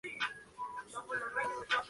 [0.03, 1.79] Reclamar valor es otra frase para negociar.